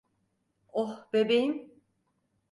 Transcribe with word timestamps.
Oh, 0.73 1.07
bebeğim. 1.13 1.71